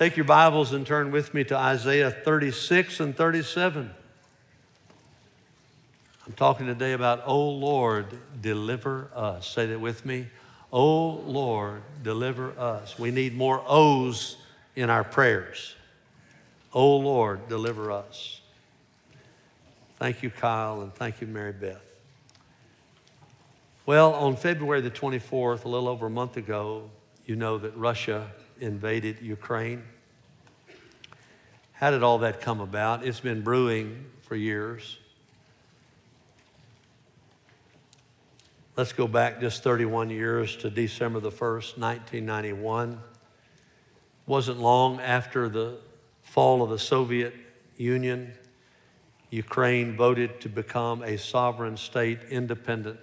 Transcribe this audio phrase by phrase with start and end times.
[0.00, 3.90] Take your Bibles and turn with me to Isaiah 36 and 37.
[6.26, 8.06] I'm talking today about, O Lord,
[8.40, 9.46] deliver us.
[9.46, 10.28] Say that with me.
[10.72, 12.98] O Lord, deliver us.
[12.98, 14.38] We need more O's
[14.74, 15.74] in our prayers.
[16.72, 18.40] O Lord, deliver us.
[19.98, 21.76] Thank you, Kyle, and thank you, Mary Beth.
[23.84, 26.88] Well, on February the 24th, a little over a month ago,
[27.26, 28.30] you know that Russia
[28.60, 29.82] invaded Ukraine.
[31.72, 33.06] How did all that come about?
[33.06, 34.98] It's been brewing for years.
[38.76, 43.00] Let's go back just 31 years to December the 1st, 1991.
[44.26, 45.78] Wasn't long after the
[46.22, 47.34] fall of the Soviet
[47.76, 48.34] Union,
[49.30, 52.98] Ukraine voted to become a sovereign state independent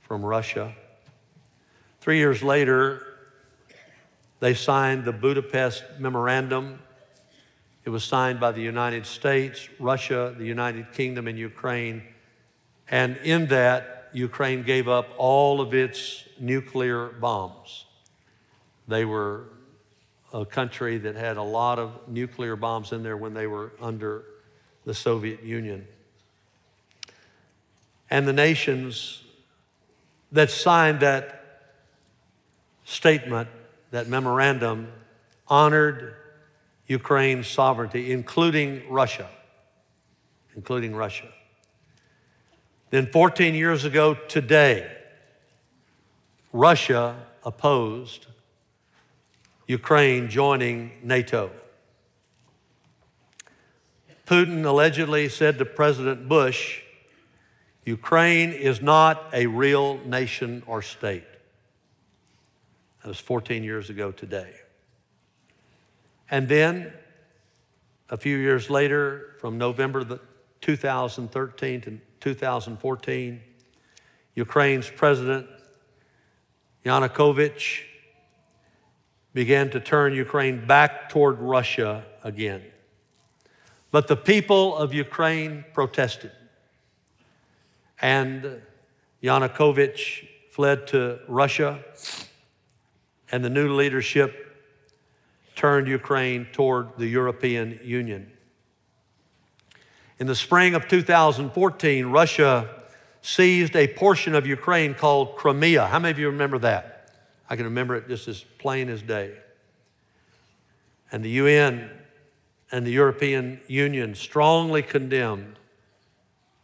[0.00, 0.74] from Russia.
[2.00, 3.05] Three years later,
[4.40, 6.80] they signed the Budapest Memorandum.
[7.84, 12.02] It was signed by the United States, Russia, the United Kingdom, and Ukraine.
[12.88, 17.84] And in that, Ukraine gave up all of its nuclear bombs.
[18.88, 19.44] They were
[20.32, 24.24] a country that had a lot of nuclear bombs in there when they were under
[24.84, 25.86] the Soviet Union.
[28.10, 29.22] And the nations
[30.32, 31.68] that signed that
[32.84, 33.48] statement,
[33.96, 34.92] that memorandum,
[35.48, 36.14] honored
[36.86, 39.26] Ukraine's sovereignty, including Russia,
[40.54, 41.28] including Russia.
[42.90, 44.86] Then 14 years ago today,
[46.52, 48.26] Russia opposed
[49.66, 51.50] Ukraine joining NATO.
[54.26, 56.82] Putin allegedly said to President Bush,
[57.86, 61.24] Ukraine is not a real nation or state.
[63.06, 64.52] That was 14 years ago today.
[66.28, 66.92] And then,
[68.10, 70.18] a few years later, from November
[70.60, 73.40] 2013 to 2014,
[74.34, 75.46] Ukraine's president,
[76.84, 77.82] Yanukovych,
[79.32, 82.64] began to turn Ukraine back toward Russia again.
[83.92, 86.32] But the people of Ukraine protested.
[88.02, 88.62] And
[89.22, 91.84] Yanukovych fled to Russia,
[93.30, 94.42] and the new leadership
[95.54, 98.30] turned Ukraine toward the European Union.
[100.18, 102.68] In the spring of 2014, Russia
[103.22, 105.86] seized a portion of Ukraine called Crimea.
[105.86, 107.10] How many of you remember that?
[107.50, 109.34] I can remember it just as plain as day.
[111.12, 111.90] And the UN
[112.72, 115.58] and the European Union strongly condemned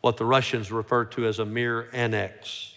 [0.01, 2.72] what the Russians referred to as a mere annex.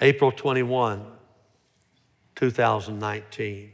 [0.00, 1.04] April 21,
[2.36, 3.72] 2019.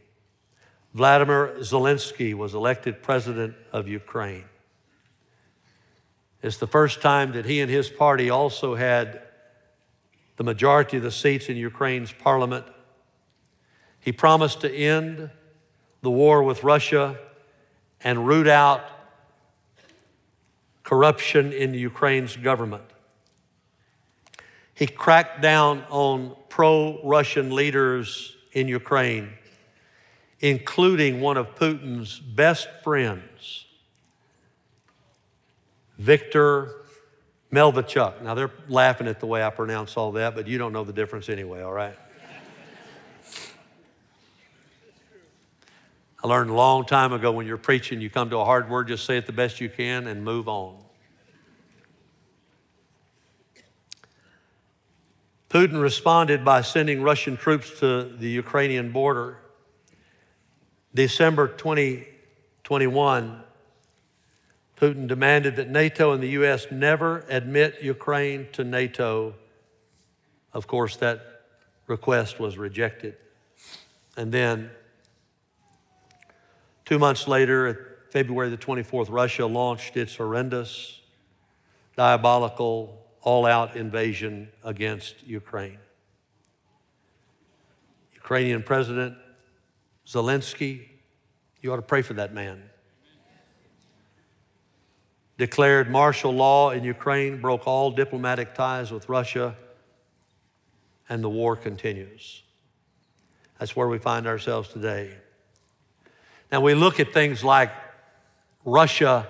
[0.95, 4.45] Vladimir Zelensky was elected president of Ukraine.
[6.43, 9.21] It's the first time that he and his party also had
[10.37, 12.65] the majority of the seats in Ukraine's parliament.
[14.01, 15.31] He promised to end
[16.03, 17.19] the war with Russia
[18.03, 18.85] and root out
[20.83, 22.85] corruption in Ukraine's government.
[24.75, 29.31] He cracked down on pro Russian leaders in Ukraine,
[30.41, 33.67] including one of Putin's best friends,
[35.99, 36.73] Viktor
[37.53, 38.21] Melvichuk.
[38.23, 40.93] Now, they're laughing at the way I pronounce all that, but you don't know the
[40.93, 41.97] difference anyway, all right?
[46.23, 48.89] I learned a long time ago when you're preaching, you come to a hard word,
[48.89, 50.84] just say it the best you can and move on.
[55.55, 59.39] Putin responded by sending Russian troops to the Ukrainian border.
[60.93, 63.41] December 2021,
[64.77, 66.67] Putin demanded that NATO and the U.S.
[66.73, 69.37] never admit Ukraine to NATO.
[70.53, 71.21] Of course, that
[71.87, 73.15] request was rejected.
[74.17, 74.71] And then
[76.85, 81.01] Two months later, February the 24th, Russia launched its horrendous,
[81.97, 85.79] diabolical, all out invasion against Ukraine.
[88.15, 89.17] Ukrainian President
[90.07, 90.89] Zelensky,
[91.61, 92.63] you ought to pray for that man.
[95.39, 99.57] Declared martial law in Ukraine, broke all diplomatic ties with Russia,
[101.09, 102.43] and the war continues.
[103.59, 105.15] That's where we find ourselves today.
[106.53, 107.73] Now we look at things like
[108.67, 109.27] Russia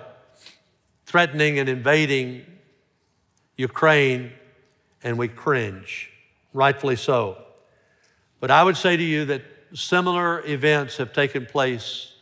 [1.05, 2.45] threatening and invading
[3.57, 4.31] Ukraine
[5.03, 6.11] and we cringe,
[6.53, 7.37] rightfully so.
[8.39, 9.41] But I would say to you that
[9.73, 12.13] similar events have taken place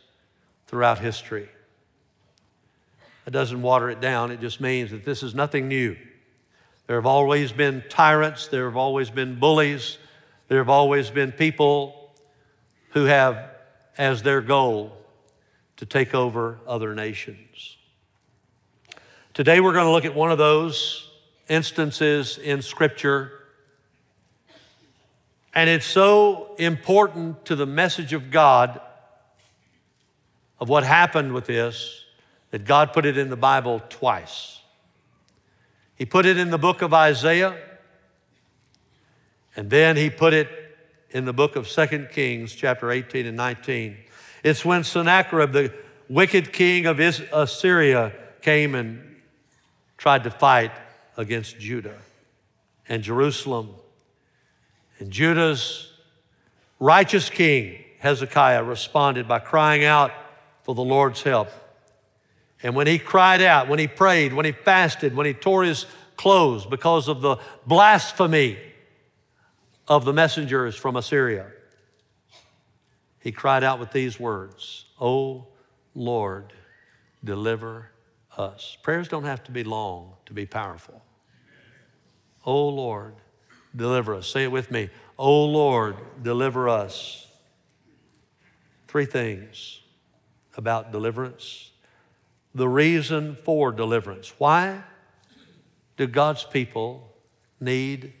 [0.66, 1.48] throughout history.
[3.26, 5.96] It doesn't water it down, it just means that this is nothing new.
[6.86, 9.98] There have always been tyrants, there have always been bullies,
[10.48, 12.12] there have always been people
[12.90, 13.50] who have
[13.96, 14.96] as their goal
[15.76, 17.76] to take over other nations.
[19.32, 21.10] Today we're going to look at one of those
[21.48, 23.32] instances in Scripture.
[25.54, 28.80] And it's so important to the message of God
[30.58, 32.04] of what happened with this
[32.50, 34.60] that God put it in the Bible twice.
[35.96, 37.56] He put it in the book of Isaiah,
[39.56, 40.48] and then he put it
[41.10, 43.96] in the book of 2 Kings, chapter 18 and 19.
[44.42, 45.72] It's when Sennacherib, the
[46.08, 48.12] wicked king of Assyria,
[48.42, 49.16] came and
[49.96, 50.72] tried to fight
[51.16, 51.98] against Judah
[52.88, 53.70] and Jerusalem.
[54.98, 55.92] And Judah's
[56.78, 60.12] righteous king, Hezekiah, responded by crying out
[60.62, 61.48] for the Lord's help.
[62.62, 65.86] And when he cried out, when he prayed, when he fasted, when he tore his
[66.16, 67.36] clothes because of the
[67.66, 68.58] blasphemy
[69.86, 71.46] of the messengers from Assyria,
[73.20, 75.46] he cried out with these words, O
[75.94, 76.52] Lord,
[77.22, 77.90] deliver
[78.38, 78.76] us.
[78.82, 81.02] Prayers don't have to be long to be powerful.
[82.46, 83.14] Oh Lord,
[83.74, 84.26] deliver us.
[84.28, 84.90] Say it with me.
[85.18, 87.26] Oh Lord, deliver us.
[88.88, 89.80] Three things
[90.56, 91.70] about deliverance.
[92.54, 94.32] The reason for deliverance.
[94.38, 94.82] Why
[95.96, 97.12] do God's people
[97.60, 98.12] need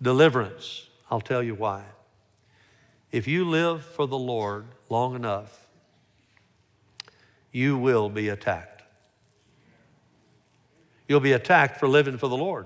[0.00, 0.88] deliverance?
[1.10, 1.84] I'll tell you why.
[3.10, 5.66] If you live for the Lord long enough,
[7.52, 8.81] you will be attacked.
[11.12, 12.64] You'll be attacked for living for the Lord.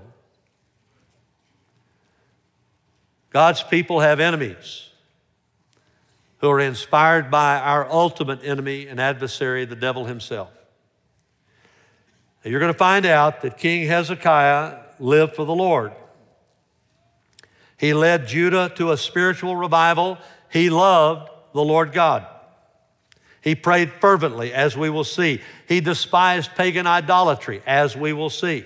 [3.30, 4.88] God's people have enemies
[6.38, 10.52] who are inspired by our ultimate enemy and adversary, the devil himself.
[12.44, 15.90] You're going to find out that King Hezekiah lived for the Lord.
[17.76, 20.18] He led Judah to a spiritual revival.
[20.52, 22.24] He loved the Lord God.
[23.46, 25.40] He prayed fervently, as we will see.
[25.68, 28.64] He despised pagan idolatry, as we will see.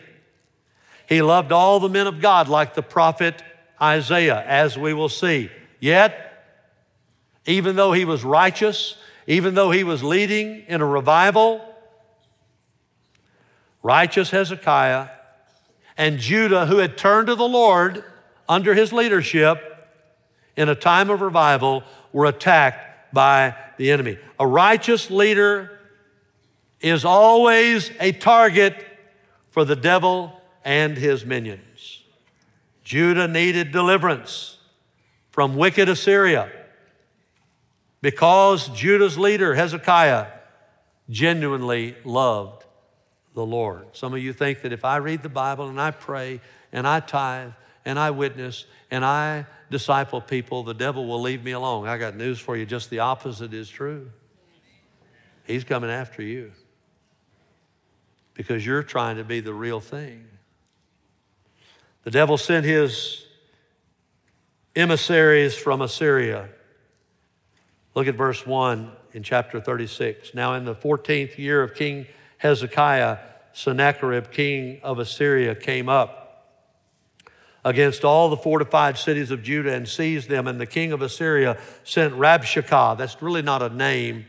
[1.07, 3.43] He loved all the men of God, like the prophet
[3.79, 5.51] Isaiah, as we will see.
[5.81, 6.47] Yet,
[7.45, 8.97] even though he was righteous,
[9.27, 11.63] even though he was leading in a revival,
[13.83, 15.09] righteous Hezekiah
[15.99, 18.03] and Judah, who had turned to the Lord
[18.49, 19.59] under his leadership
[20.57, 21.83] in a time of revival,
[22.15, 24.19] were attacked by the enemy.
[24.39, 25.79] A righteous leader
[26.81, 28.87] is always a target
[29.51, 30.33] for the devil
[30.65, 32.03] and his minions.
[32.85, 34.59] Judah needed deliverance
[35.31, 36.51] from wicked Assyria
[38.01, 40.27] because Judah's leader, Hezekiah,
[41.09, 42.65] genuinely loved
[43.35, 43.87] the Lord.
[43.93, 46.41] Some of you think that if I read the Bible and I pray
[46.73, 47.53] and I tithe
[47.85, 51.89] and I witness and I disciple people, the devil will leave me alone.
[51.89, 54.11] I got news for you, just the opposite is true.
[55.45, 56.53] He's coming after you
[58.35, 60.27] because you're trying to be the real thing.
[62.05, 63.25] The devil sent his
[64.75, 66.49] emissaries from Assyria
[67.95, 70.35] Look at verse 1 in chapter 36.
[70.35, 72.07] Now, in the 14th year of King
[72.39, 73.19] Hezekiah,
[73.53, 76.20] Sennacherib, king of Assyria, came up
[77.65, 80.47] against all the fortified cities of Judah and seized them.
[80.47, 82.97] And the king of Assyria sent Rabshakeh.
[82.99, 84.27] That's really not a name,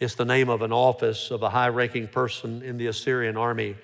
[0.00, 3.76] it's the name of an office of a high ranking person in the Assyrian army.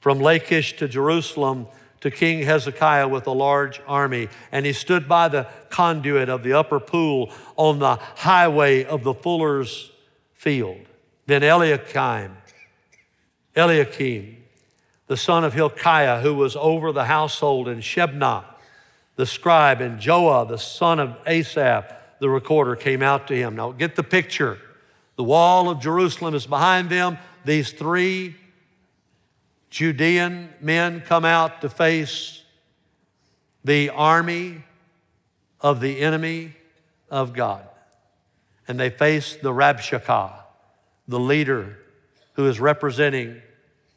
[0.00, 1.66] From Lachish to Jerusalem,
[2.02, 6.52] to King Hezekiah with a large army, and he stood by the conduit of the
[6.52, 9.92] upper pool on the highway of the fuller's
[10.34, 10.80] field.
[11.26, 12.36] Then Eliakim,
[13.54, 14.41] Eliakim,
[15.06, 18.44] the son of Hilkiah, who was over the household, and Shebna,
[19.16, 23.56] the scribe, and Joah, the son of Asaph, the recorder, came out to him.
[23.56, 24.58] Now get the picture.
[25.16, 27.18] The wall of Jerusalem is behind them.
[27.44, 28.36] These three
[29.70, 32.42] Judean men come out to face
[33.64, 34.64] the army
[35.60, 36.54] of the enemy
[37.10, 37.66] of God.
[38.66, 40.32] And they face the Rabshakeh,
[41.08, 41.78] the leader
[42.34, 43.40] who is representing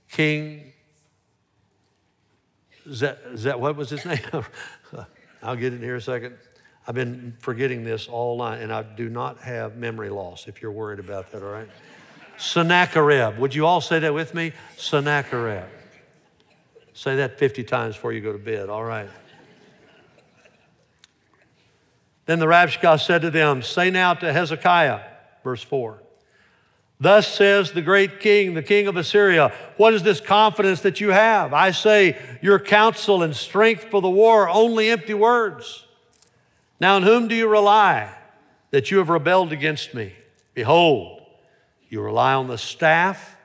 [0.10, 0.74] King.
[2.92, 4.20] Zet, Zet, what was his name?
[5.42, 6.36] I'll get it here a second.
[6.88, 10.72] I've been forgetting this all night, and I do not have memory loss if you're
[10.72, 11.70] worried about that, all right?
[12.38, 13.38] Sennacherib.
[13.40, 14.52] Would you all say that with me?
[14.78, 15.66] Sennacherib.
[16.94, 19.10] Say that 50 times before you go to bed, all right?
[22.26, 25.02] Then the Rabshakeh said to them, Say now to Hezekiah,
[25.44, 26.00] verse 4.
[27.00, 31.10] Thus says the great king, the king of Assyria, What is this confidence that you
[31.10, 31.54] have?
[31.54, 35.86] I say, Your counsel and strength for the war, only empty words.
[36.80, 38.14] Now, on whom do you rely
[38.72, 40.14] that you have rebelled against me?
[40.54, 41.22] Behold,
[41.90, 43.36] you rely on the staff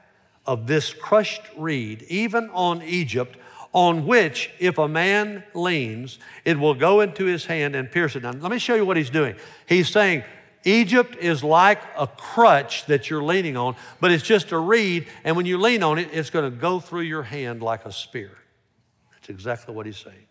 [0.46, 3.36] of this crushed reed, even on Egypt,
[3.72, 8.22] on which, if a man leans, it will go into his hand and pierce it.
[8.22, 9.36] Now, let me show you what he's doing.
[9.66, 10.24] He's saying,
[10.64, 15.36] Egypt is like a crutch that you're leaning on, but it's just a reed, and
[15.36, 18.30] when you lean on it, it's going to go through your hand like a spear.
[19.12, 20.26] That's exactly what he's saying.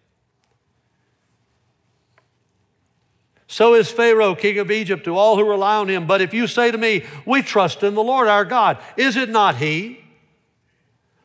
[3.48, 6.06] So is Pharaoh, king of Egypt, to all who rely on him.
[6.06, 9.30] But if you say to me, We trust in the Lord our God, is it
[9.30, 10.00] not he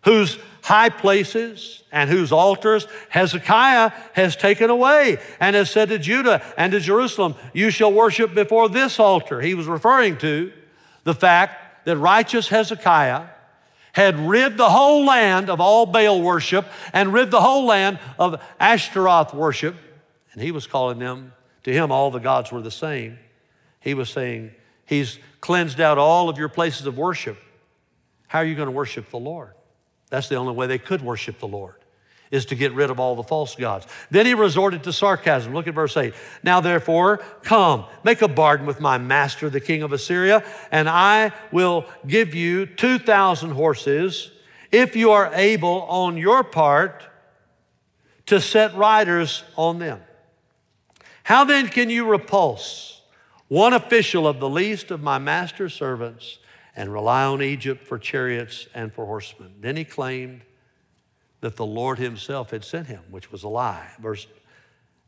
[0.05, 6.43] whose high places and whose altars Hezekiah has taken away and has said to Judah
[6.57, 9.43] and to Jerusalem, You shall worship before this altar?
[9.43, 10.51] He was referring to
[11.05, 13.27] the fact that righteous Hezekiah
[13.93, 18.43] had rid the whole land of all Baal worship and rid the whole land of
[18.59, 19.77] Ashtaroth worship.
[20.33, 23.19] And he was calling them to him, all the gods were the same.
[23.81, 24.53] He was saying,
[24.87, 27.37] He's cleansed out all of your places of worship.
[28.29, 29.54] How are you going to worship the Lord?
[30.15, 31.75] That's the only way they could worship the Lord,
[32.31, 33.85] is to get rid of all the false gods.
[34.13, 35.53] Then he resorted to sarcasm.
[35.53, 36.15] Look at verse 8.
[36.45, 41.33] Now, therefore, come, make a bargain with my master, the king of Assyria, and I
[41.51, 44.31] will give you 2,000 horses
[44.71, 47.03] if you are able on your part
[48.27, 50.01] to set riders on them.
[51.25, 53.03] How then can you repulse
[53.49, 56.39] one official of the least of my master's servants
[56.77, 59.55] and rely on Egypt for chariots and for horsemen?
[59.61, 60.43] Then he claimed
[61.41, 63.89] that the Lord himself had sent him, which was a lie.
[64.01, 64.27] Verse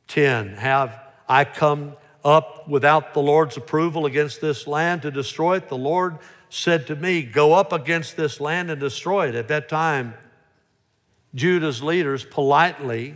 [0.08, 5.68] 10 Have I come up without the Lord's approval against this land to destroy it?
[5.68, 6.18] The Lord
[6.48, 9.34] said to me, Go up against this land and destroy it.
[9.34, 10.14] At that time,
[11.34, 13.14] Judah's leaders politely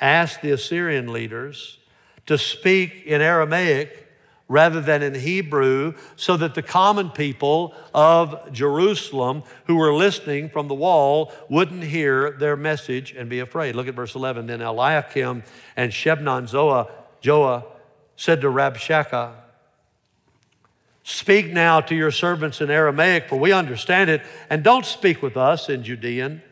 [0.00, 1.78] asked the Assyrian leaders
[2.26, 4.08] to speak in Aramaic
[4.48, 10.68] rather than in Hebrew, so that the common people of Jerusalem who were listening from
[10.68, 13.74] the wall wouldn't hear their message and be afraid.
[13.74, 14.46] Look at verse 11.
[14.46, 15.42] Then Eliakim
[15.76, 16.90] and Shebnon Zoah,
[17.22, 17.64] Joah
[18.16, 19.32] said to Rabshakeh,
[21.04, 25.36] Speak now to your servants in Aramaic, for we understand it, and don't speak with
[25.36, 26.42] us in Judean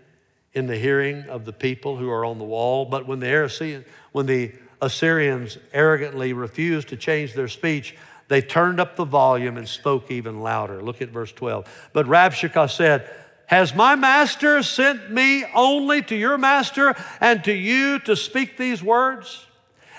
[0.53, 2.85] in the hearing of the people who are on the wall.
[2.85, 7.97] But when the, when the Assyrians arrogantly refused to change their speech,
[8.29, 10.81] they turned up the volume and spoke even louder.
[10.81, 11.91] Look at verse 12.
[11.93, 13.11] But Rabshakeh said,
[13.47, 18.83] Has my master sent me only to your master and to you to speak these
[18.83, 19.47] words?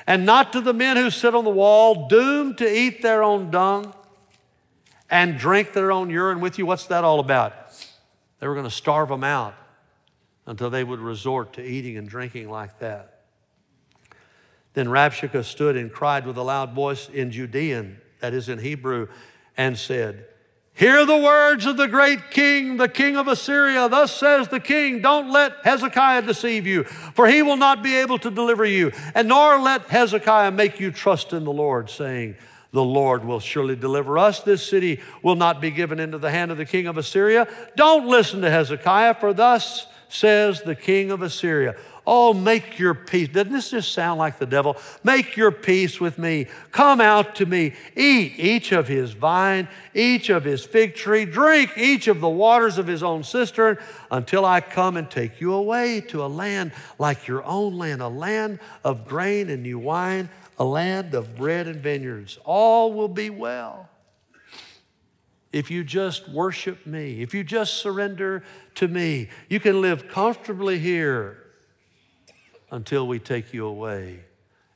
[0.08, 3.52] And not to the men who sit on the wall, doomed to eat their own
[3.52, 3.94] dung
[5.10, 6.66] and drink their own urine with you?
[6.66, 7.54] What's that all about?
[8.40, 9.54] They were going to starve them out
[10.46, 13.11] until they would resort to eating and drinking like that.
[14.74, 19.08] Then Rabshakeh stood and cried with a loud voice in Judean, that is in Hebrew,
[19.58, 20.26] and said,
[20.74, 23.90] Hear the words of the great king, the king of Assyria.
[23.90, 28.18] Thus says the king, Don't let Hezekiah deceive you, for he will not be able
[28.20, 32.36] to deliver you, and nor let Hezekiah make you trust in the Lord, saying,
[32.72, 34.40] The Lord will surely deliver us.
[34.40, 37.48] This city will not be given into the hand of the king of Assyria.
[37.76, 41.76] Don't listen to Hezekiah, for thus says the king of Assyria.
[42.06, 43.28] Oh, make your peace.
[43.28, 44.76] Doesn't this just sound like the devil?
[45.04, 46.48] Make your peace with me.
[46.72, 47.74] Come out to me.
[47.96, 51.26] Eat each of his vine, each of his fig tree.
[51.26, 53.78] Drink each of the waters of his own cistern
[54.10, 58.08] until I come and take you away to a land like your own land, a
[58.08, 62.40] land of grain and new wine, a land of bread and vineyards.
[62.46, 63.90] All will be well
[65.54, 68.42] if you just worship me, if you just surrender
[68.76, 69.30] to me.
[69.50, 71.41] You can live comfortably here
[72.72, 74.22] until we take you away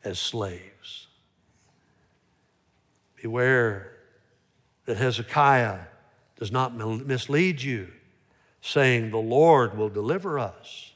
[0.03, 1.07] as slaves.
[3.21, 3.91] Beware
[4.85, 5.79] that Hezekiah
[6.37, 7.87] does not mislead you,
[8.61, 10.91] saying, The Lord will deliver us.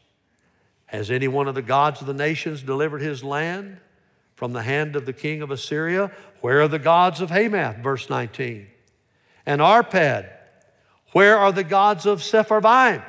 [0.87, 3.77] Has any one of the gods of the nations delivered his land
[4.35, 6.11] from the hand of the king of Assyria?
[6.41, 7.77] Where are the gods of Hamath?
[7.77, 8.67] Verse 19.
[9.45, 10.29] And Arpad,
[11.13, 13.03] where are the gods of Sepharvaim?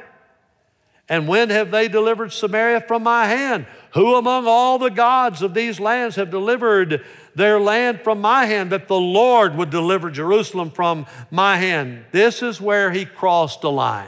[1.09, 3.67] And when have they delivered Samaria from my hand?
[3.95, 7.05] Who among all the gods of these lands have delivered
[7.35, 12.05] their land from my hand that the Lord would deliver Jerusalem from my hand?
[12.13, 14.07] This is where he crossed a line.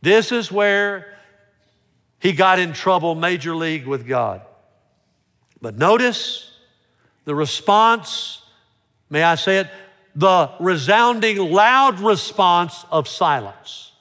[0.00, 1.14] This is where
[2.18, 4.42] he got in trouble, major league with God.
[5.60, 6.50] But notice
[7.24, 8.42] The response,
[9.08, 9.70] may I say it,
[10.14, 13.92] the resounding, loud response of silence.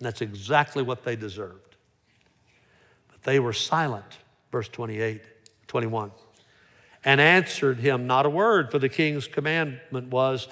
[0.00, 1.76] And that's exactly what they deserved.
[3.08, 4.18] But they were silent,
[4.50, 5.20] verse 28,
[5.68, 6.10] 21,
[7.04, 10.48] and answered him not a word, for the king's commandment was,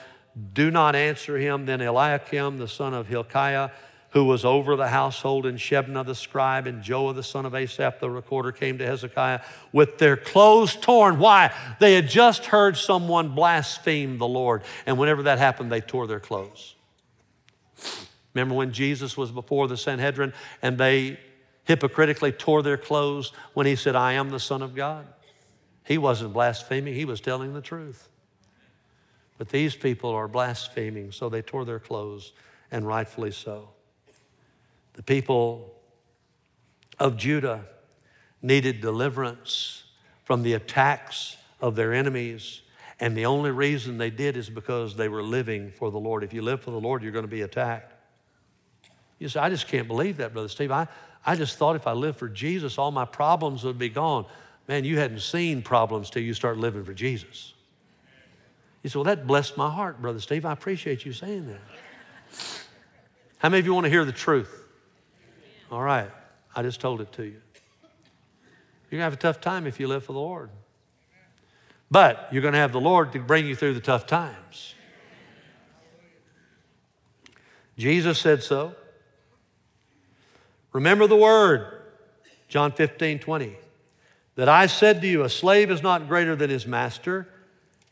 [0.52, 1.64] Do not answer him.
[1.64, 3.71] Then Eliakim, the son of Hilkiah,
[4.11, 8.00] who was over the household, and Shebna the scribe, and Joah the son of Asaph
[8.00, 9.40] the recorder came to Hezekiah
[9.73, 11.19] with their clothes torn.
[11.19, 11.55] Why?
[11.81, 16.21] They had just heard someone blaspheme the Lord, and whenever that happened, they tore their
[16.21, 16.75] clothes.
[18.38, 21.18] Remember when Jesus was before the Sanhedrin and they
[21.64, 25.07] hypocritically tore their clothes when he said, I am the Son of God?
[25.85, 28.09] He wasn't blaspheming, he was telling the truth.
[29.38, 32.33] But these people are blaspheming, so they tore their clothes,
[32.71, 33.71] and rightfully so.
[34.95, 35.75] The people
[36.99, 37.64] of Judah
[38.40, 39.83] needed deliverance
[40.25, 42.62] from the attacks of their enemies.
[43.00, 46.23] And the only reason they did is because they were living for the Lord.
[46.23, 47.95] If you live for the Lord, you're going to be attacked.
[49.19, 50.71] You say, I just can't believe that, Brother Steve.
[50.71, 50.87] I,
[51.27, 54.27] I just thought if I lived for Jesus, all my problems would be gone.
[54.69, 57.55] Man, you hadn't seen problems till you start living for Jesus.
[58.83, 60.45] You say, Well, that blessed my heart, Brother Steve.
[60.45, 61.61] I appreciate you saying that.
[63.39, 64.65] How many of you want to hear the truth?
[65.71, 66.11] All right,
[66.55, 67.41] I just told it to you.
[68.91, 70.51] You're going to have a tough time if you live for the Lord.
[71.91, 74.75] But you're going to have the Lord to bring you through the tough times.
[77.77, 78.75] Jesus said so.
[80.73, 81.83] Remember the word,
[82.49, 83.57] John 15, 20,
[84.37, 87.29] that I said to you, a slave is not greater than his master.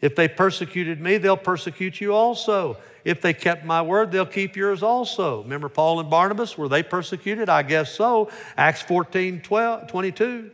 [0.00, 2.76] If they persecuted me, they'll persecute you also.
[3.04, 5.42] If they kept my word, they'll keep yours also.
[5.42, 6.58] Remember Paul and Barnabas?
[6.58, 7.48] Were they persecuted?
[7.48, 8.30] I guess so.
[8.56, 10.50] Acts 14 12, 22.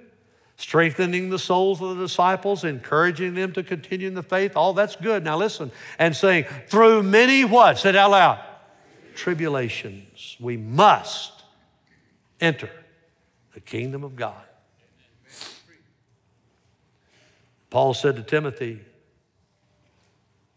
[0.59, 4.57] Strengthening the souls of the disciples, encouraging them to continue in the faith.
[4.57, 5.25] All that's good.
[5.25, 5.73] Now listen.
[5.99, 7.79] And saying, through many what?
[7.79, 8.39] Said out loud.
[9.15, 10.37] Tribulations.
[10.39, 11.42] We must
[12.43, 12.69] enter
[13.55, 14.45] the kingdom of God.
[17.71, 18.81] Paul said to Timothy,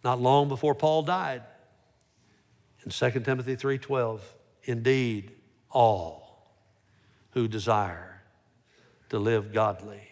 [0.04, 1.44] not long before Paul died,
[2.84, 4.22] in 2 Timothy 3:12,
[4.64, 5.32] indeed
[5.72, 6.52] all
[7.32, 8.22] who desire
[9.10, 10.10] to live godly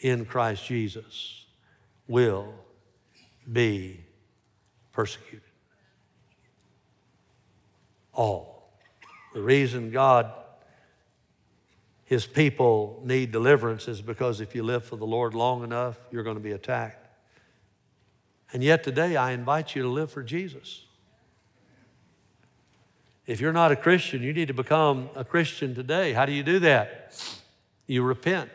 [0.00, 1.46] in Christ Jesus
[2.06, 2.52] will
[3.50, 4.04] be
[4.92, 5.42] persecuted.
[8.12, 8.72] All.
[9.34, 10.32] The reason God
[12.08, 16.22] his people need deliverance is because if you live for the Lord long enough, you're
[16.22, 17.06] going to be attacked.
[18.50, 20.86] And yet today, I invite you to live for Jesus.
[23.26, 26.14] If you're not a Christian, you need to become a Christian today.
[26.14, 27.14] How do you do that?
[27.86, 28.48] You repent.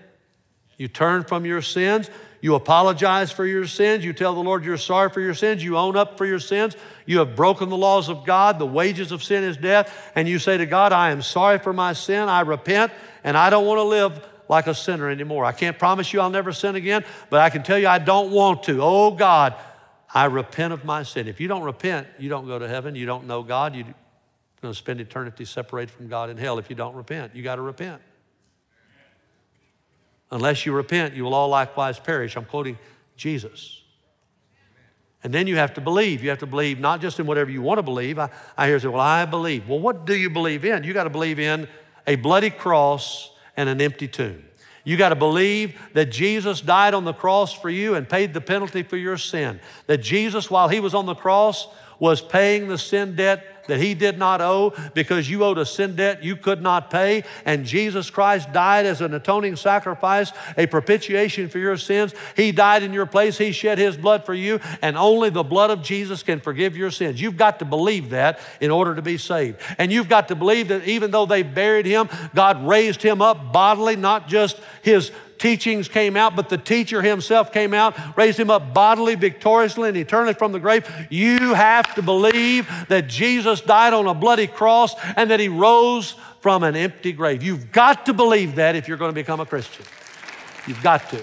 [0.78, 2.10] You turn from your sins.
[2.44, 4.04] You apologize for your sins.
[4.04, 5.64] You tell the Lord you're sorry for your sins.
[5.64, 6.76] You own up for your sins.
[7.06, 8.60] You have broken the laws of God.
[8.60, 10.12] The wages of sin is death.
[10.14, 12.28] And you say to God, I am sorry for my sin.
[12.28, 12.92] I repent,
[13.24, 15.46] and I don't want to live like a sinner anymore.
[15.46, 18.30] I can't promise you I'll never sin again, but I can tell you I don't
[18.32, 18.82] want to.
[18.82, 19.56] Oh God,
[20.14, 21.30] I repent of my sin.
[21.30, 22.94] If you don't repent, you don't go to heaven.
[22.94, 23.74] You don't know God.
[23.74, 23.86] You're
[24.62, 27.38] going to spend eternity separated from God in hell if you don't repent.
[27.38, 28.02] You got to repent.
[30.34, 32.36] Unless you repent, you will all likewise perish.
[32.36, 32.80] I'm quoting
[33.15, 33.84] Jesus.
[35.24, 36.24] And then you have to believe.
[36.24, 38.17] You have to believe not just in whatever you want to believe.
[38.17, 39.69] I, I hear say, well, I believe.
[39.69, 40.84] Well, what do you believe in?
[40.84, 41.67] You got to believe in
[42.08, 44.43] a bloody cross and an empty tomb.
[44.84, 48.41] You got to believe that Jesus died on the cross for you and paid the
[48.41, 49.60] penalty for your sin.
[49.86, 51.67] That Jesus, while he was on the cross,
[52.00, 55.95] was paying the sin debt that he did not owe because you owed a sin
[55.95, 57.23] debt you could not pay.
[57.45, 62.13] And Jesus Christ died as an atoning sacrifice, a propitiation for your sins.
[62.36, 63.38] He died in your place.
[63.38, 64.60] He shed his blood for you.
[64.82, 67.21] And only the blood of Jesus can forgive your sins.
[67.21, 69.60] You've got to believe that in order to be saved.
[69.78, 73.54] And you've got to believe that even though they buried him, God raised him up
[73.54, 75.12] bodily, not just his
[75.44, 79.98] teachings came out, but the teacher himself came out, raised him up bodily, victoriously, and
[79.98, 80.90] eternally from the grave.
[81.10, 86.16] You have to believe that Jesus died on a bloody cross and that he rose
[86.40, 87.44] from an empty grave.
[87.44, 89.86] You've got to believe that if you're going to become a Christian.
[90.66, 91.22] You've got to.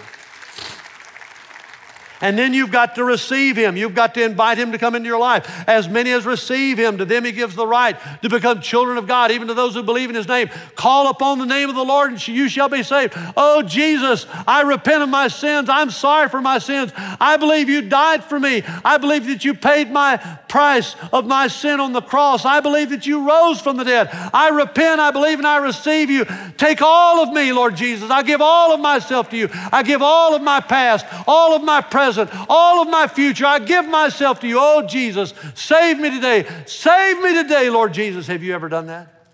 [2.20, 3.76] And then you've got to receive him.
[3.76, 5.64] You've got to invite him to come into your life.
[5.66, 9.06] As many as receive him, to them he gives the right to become children of
[9.06, 10.50] God, even to those who believe in his name.
[10.76, 13.14] Call upon the name of the Lord and you shall be saved.
[13.36, 15.68] Oh, Jesus, I repent of my sins.
[15.68, 16.92] I'm sorry for my sins.
[16.96, 18.62] I believe you died for me.
[18.84, 22.44] I believe that you paid my price of my sin on the cross.
[22.44, 24.08] I believe that you rose from the dead.
[24.34, 26.26] I repent, I believe, and I receive you.
[26.58, 28.10] Take all of me, Lord Jesus.
[28.10, 29.48] I give all of myself to you.
[29.72, 31.80] I give all of my past, all of my
[32.14, 33.46] present, all of my future.
[33.46, 34.58] I give myself to you.
[34.58, 36.46] Oh, Jesus, save me today.
[36.66, 38.26] Save me today, Lord Jesus.
[38.26, 39.28] Have you ever done that?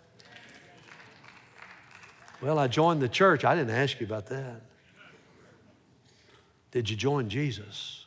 [2.40, 3.44] Well, I joined the church.
[3.44, 4.60] I didn't ask you about that.
[6.70, 8.04] Did you join Jesus?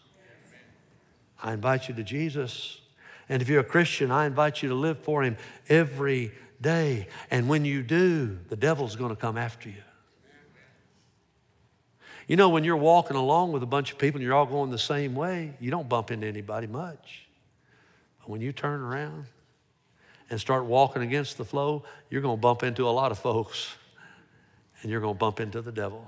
[1.41, 2.79] I invite you to Jesus.
[3.27, 7.07] And if you're a Christian, I invite you to live for Him every day.
[7.31, 9.81] And when you do, the devil's going to come after you.
[12.29, 14.69] You know, when you're walking along with a bunch of people and you're all going
[14.69, 17.27] the same way, you don't bump into anybody much.
[18.19, 19.25] But when you turn around
[20.29, 23.73] and start walking against the flow, you're going to bump into a lot of folks
[24.83, 26.05] and you're going to bump into the devil.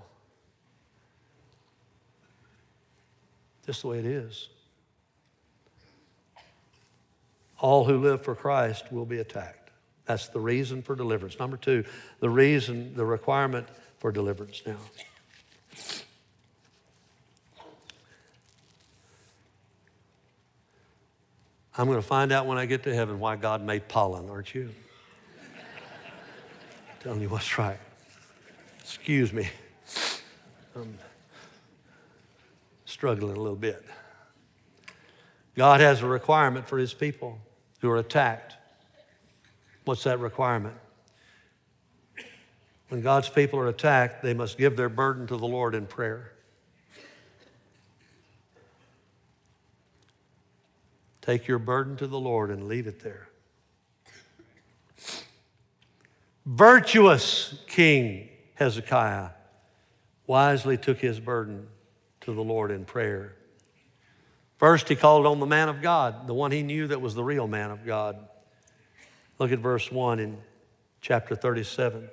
[3.66, 4.50] Just the way it is.
[7.58, 9.72] All who live for Christ will be attacked.
[10.06, 11.40] That's the reason for deliverance.
[11.40, 11.84] Number two,
[12.20, 14.78] the reason, the requirement for deliverance now.
[21.82, 24.54] I'm going to find out when I get to heaven why God made pollen, aren't
[24.54, 24.70] you?
[27.00, 27.80] Telling you what's right.
[28.82, 29.50] Excuse me.
[30.76, 30.96] I'm
[32.86, 33.84] struggling a little bit.
[35.56, 37.40] God has a requirement for his people
[37.80, 38.54] who are attacked.
[39.86, 40.76] What's that requirement?
[42.90, 46.32] When God's people are attacked, they must give their burden to the Lord in prayer.
[51.22, 53.28] Take your burden to the Lord and leave it there.
[56.46, 59.30] Virtuous King Hezekiah
[60.26, 61.68] wisely took his burden
[62.22, 63.36] to the Lord in prayer.
[64.58, 67.24] First, he called on the man of God, the one he knew that was the
[67.24, 68.18] real man of God.
[69.40, 70.38] Look at verse 1 in
[71.02, 72.10] chapter 37.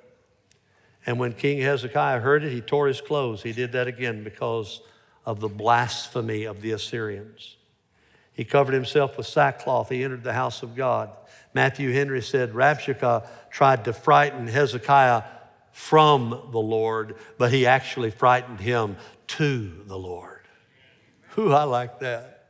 [1.05, 3.43] And when King Hezekiah heard it, he tore his clothes.
[3.43, 4.81] He did that again because
[5.25, 7.55] of the blasphemy of the Assyrians.
[8.39, 9.89] He covered himself with sackcloth.
[9.89, 11.09] He entered the house of God.
[11.53, 15.23] Matthew Henry said Rabshakeh tried to frighten Hezekiah
[15.73, 18.95] from the Lord, but he actually frightened him
[19.27, 20.47] to the Lord.
[21.31, 22.45] Who I like that.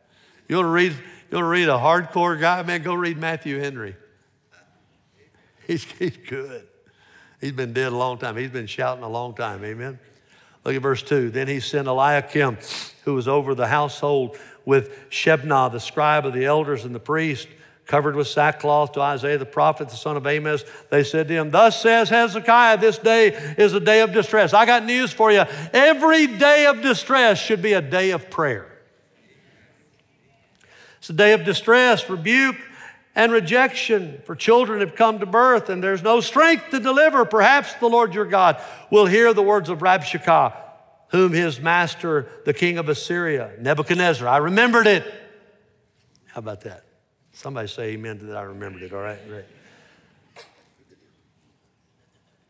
[0.47, 2.61] You want to read, you want to read a hardcore guy?
[2.61, 3.95] Man, go read Matthew Henry.
[5.65, 6.67] He's, he's good.
[7.41, 8.37] He's been dead a long time.
[8.37, 9.65] He's been shouting a long time.
[9.65, 9.97] Amen.
[10.65, 11.31] Look at verse 2.
[11.31, 12.57] Then he sent Eliakim,
[13.05, 17.47] who was over the household, with Shebna, the scribe of the elders and the priest,
[17.85, 20.63] covered with sackcloth to Isaiah the prophet, the son of Amoz.
[20.89, 24.53] They said to him, Thus says Hezekiah, this day is a day of distress.
[24.53, 25.43] I got news for you.
[25.73, 28.67] Every day of distress should be a day of prayer.
[30.99, 32.57] It's a day of distress, rebuke,
[33.15, 34.21] and rejection.
[34.25, 37.25] For children have come to birth, and there's no strength to deliver.
[37.25, 40.53] Perhaps the Lord your God will hear the words of Rabshakeh,
[41.09, 45.03] whom his master, the king of Assyria, Nebuchadnezzar, I remembered it.
[46.27, 46.85] How about that?
[47.33, 48.37] Somebody say amen to that.
[48.37, 48.93] I remembered it.
[48.93, 49.45] All right, right.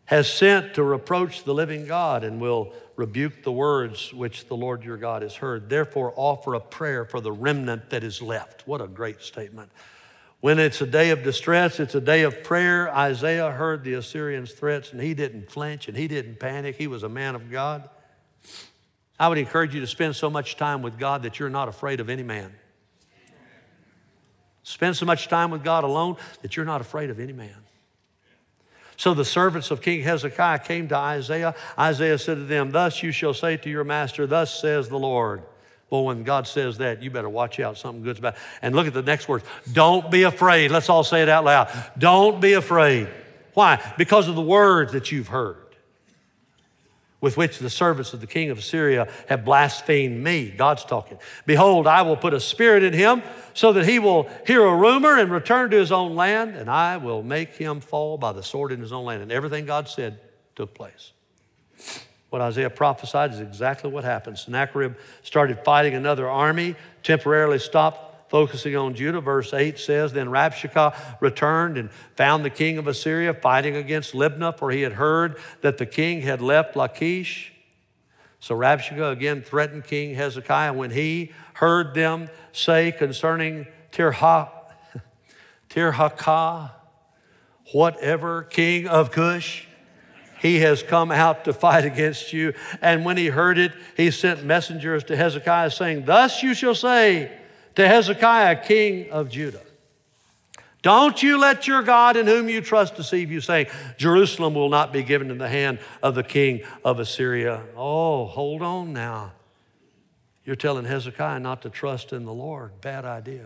[0.06, 4.84] Has sent to reproach the living God and will rebuke the words which the Lord
[4.84, 5.70] your God has heard.
[5.70, 8.68] Therefore, offer a prayer for the remnant that is left.
[8.68, 9.72] What a great statement.
[10.42, 12.90] When it's a day of distress, it's a day of prayer.
[12.94, 16.78] Isaiah heard the Assyrians' threats and he didn't flinch and he didn't panic.
[16.78, 17.90] He was a man of God.
[19.20, 22.00] I would encourage you to spend so much time with God that you're not afraid
[22.00, 22.54] of any man.
[24.64, 27.56] Spend so much time with God alone that you're not afraid of any man.
[28.96, 31.56] So the servants of King Hezekiah came to Isaiah.
[31.78, 35.42] Isaiah said to them, Thus you shall say to your master, Thus says the Lord.
[35.90, 37.78] Well, when God says that, you better watch out.
[37.78, 38.36] Something good's about.
[38.62, 39.44] And look at the next words.
[39.72, 40.70] Don't be afraid.
[40.70, 41.70] Let's all say it out loud.
[41.98, 43.08] Don't be afraid.
[43.54, 43.82] Why?
[43.98, 45.69] Because of the words that you've heard
[47.22, 50.50] with which the servants of the king of Assyria have blasphemed me.
[50.50, 51.18] God's talking.
[51.46, 53.22] Behold, I will put a spirit in him
[53.54, 56.98] so that he will hear a rumor and return to his own land, and I
[56.98, 59.22] will make him fall by the sword in his own land.
[59.22, 60.20] And everything God said
[60.56, 61.12] took place.
[62.30, 64.38] What Isaiah prophesied is exactly what happened.
[64.38, 69.20] Sennacherib started fighting another army, temporarily stopped focusing on Judah.
[69.20, 74.58] Verse 8 says, Then Rabshakeh returned and found the king of Assyria fighting against Libnah,
[74.58, 77.52] for he had heard that the king had left Lachish.
[78.40, 84.50] So Rabshakeh again threatened King Hezekiah when he heard them say concerning Tirha,
[85.70, 86.72] Tirhakah,
[87.74, 89.66] whatever king of Cush,
[90.40, 92.54] he has come out to fight against you.
[92.82, 97.39] And when he heard it, he sent messengers to Hezekiah saying, Thus you shall say
[97.80, 99.62] to Hezekiah, king of Judah.
[100.82, 104.92] Don't you let your God in whom you trust deceive you, saying, Jerusalem will not
[104.92, 107.64] be given in the hand of the king of Assyria.
[107.78, 109.32] Oh, hold on now.
[110.44, 112.82] You're telling Hezekiah not to trust in the Lord.
[112.82, 113.46] Bad idea.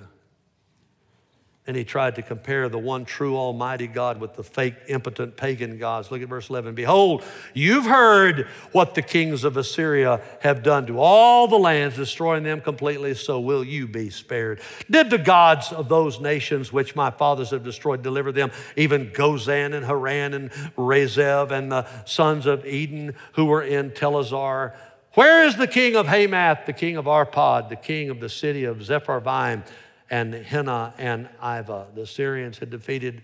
[1.65, 5.77] And he tried to compare the one true Almighty God with the fake, impotent pagan
[5.77, 6.11] gods.
[6.11, 6.75] Look at verse 11.
[6.75, 7.23] Behold,
[7.53, 12.59] you've heard what the kings of Assyria have done to all the lands, destroying them
[12.59, 14.59] completely, so will you be spared.
[14.91, 19.73] Did the gods of those nations which my fathers have destroyed deliver them, even Gozan
[19.73, 24.73] and Haran and Rezeph and the sons of Eden who were in Telassar?
[25.13, 28.65] Where is the king of Hamath, the king of Arpad, the king of the city
[28.65, 29.63] of Sepharvaim?
[30.09, 31.87] And Hena and Iva.
[31.93, 33.21] The Syrians had defeated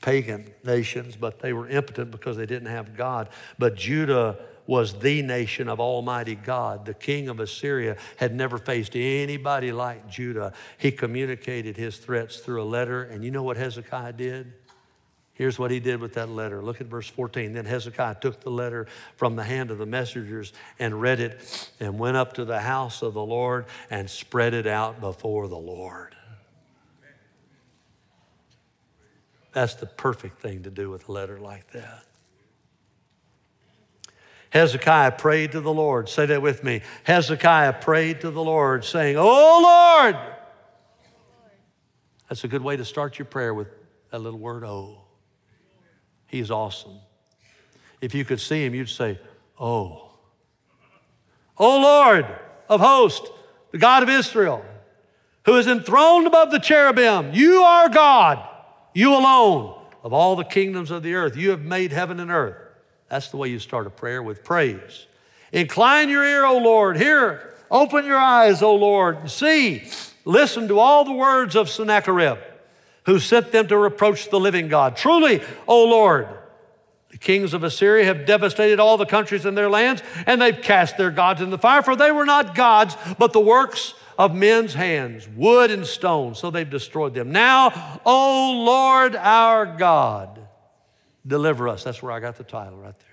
[0.00, 3.28] pagan nations, but they were impotent because they didn't have God.
[3.58, 6.84] But Judah was the nation of Almighty God.
[6.84, 10.52] The king of Assyria had never faced anybody like Judah.
[10.76, 14.52] He communicated his threats through a letter, and you know what Hezekiah did?
[15.38, 16.60] Here's what he did with that letter.
[16.60, 17.52] Look at verse 14.
[17.52, 21.96] Then Hezekiah took the letter from the hand of the messengers and read it and
[21.96, 26.16] went up to the house of the Lord and spread it out before the Lord.
[29.52, 32.02] That's the perfect thing to do with a letter like that.
[34.50, 36.08] Hezekiah prayed to the Lord.
[36.08, 36.82] Say that with me.
[37.04, 40.16] Hezekiah prayed to the Lord, saying, Oh Lord.
[42.28, 43.68] That's a good way to start your prayer with
[44.10, 45.02] that little word, oh.
[46.28, 46.98] He's awesome.
[48.00, 49.18] If you could see him, you'd say,
[49.58, 50.10] Oh.
[51.58, 52.26] Oh Lord
[52.68, 53.28] of hosts,
[53.72, 54.64] the God of Israel,
[55.44, 58.46] who is enthroned above the cherubim, you are God,
[58.94, 61.36] you alone of all the kingdoms of the earth.
[61.36, 62.56] You have made heaven and earth.
[63.08, 65.06] That's the way you start a prayer with praise.
[65.50, 66.98] Incline your ear, O Lord.
[66.98, 69.90] Hear, open your eyes, O Lord, see.
[70.24, 72.38] Listen to all the words of Sennacherib
[73.08, 74.94] who sent them to reproach the living God.
[74.94, 76.28] Truly, O Lord,
[77.08, 80.98] the kings of Assyria have devastated all the countries in their lands, and they've cast
[80.98, 84.74] their gods in the fire, for they were not gods, but the works of men's
[84.74, 87.32] hands, wood and stone, so they've destroyed them.
[87.32, 90.46] Now, O Lord our God,
[91.26, 91.84] deliver us.
[91.84, 93.08] That's where I got the title right there.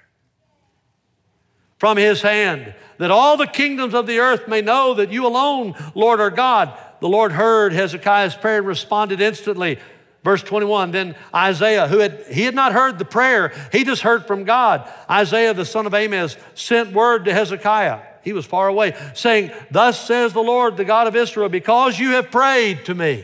[1.78, 5.74] From his hand, that all the kingdoms of the earth may know that you alone,
[5.94, 6.78] Lord, are God.
[7.00, 9.80] The Lord heard Hezekiah's prayer and responded instantly.
[10.24, 14.26] Verse 21, then Isaiah, who had, he had not heard the prayer, he just heard
[14.26, 14.92] from God.
[15.10, 18.00] Isaiah, the son of Amoz, sent word to Hezekiah.
[18.24, 22.12] He was far away, saying, Thus says the Lord, the God of Israel, because you
[22.14, 23.24] have prayed to me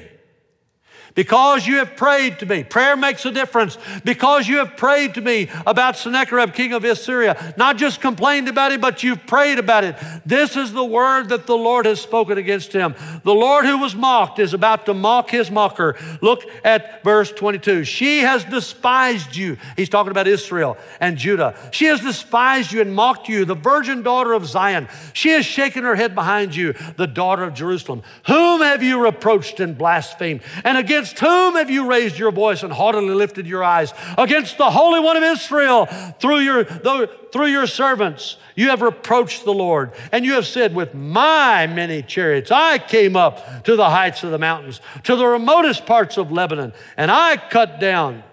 [1.13, 2.63] because you have prayed to me.
[2.63, 3.77] Prayer makes a difference.
[4.03, 7.53] Because you have prayed to me about Sennacherib, king of Assyria.
[7.57, 9.95] Not just complained about it, but you've prayed about it.
[10.25, 12.95] This is the word that the Lord has spoken against him.
[13.23, 15.97] The Lord who was mocked is about to mock his mocker.
[16.21, 17.83] Look at verse 22.
[17.83, 19.57] She has despised you.
[19.75, 21.55] He's talking about Israel and Judah.
[21.71, 24.87] She has despised you and mocked you, the virgin daughter of Zion.
[25.13, 28.03] She has shaken her head behind you, the daughter of Jerusalem.
[28.27, 30.41] Whom have you reproached and blasphemed?
[30.63, 33.91] And again, Against whom have you raised your voice and haughtily lifted your eyes?
[34.19, 35.87] Against the Holy One of Israel
[36.19, 38.37] through your, through your servants.
[38.55, 43.15] You have reproached the Lord, and you have said, With my many chariots, I came
[43.15, 47.37] up to the heights of the mountains, to the remotest parts of Lebanon, and I
[47.37, 48.23] cut down